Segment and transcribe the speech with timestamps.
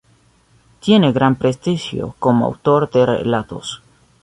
[0.79, 3.83] Tiene gran prestigio como autor de relatos.